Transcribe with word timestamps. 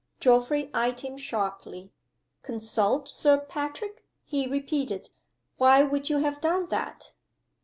Geoffrey 0.19 0.71
eyed 0.73 1.01
him 1.01 1.15
sharply. 1.15 1.91
"Consult 2.41 3.07
Sir 3.07 3.37
Patrick?" 3.39 4.03
he 4.23 4.47
repeated. 4.47 5.11
"Why 5.57 5.83
would 5.83 6.09
you 6.09 6.17
have 6.17 6.41
done 6.41 6.69
that?" 6.69 7.13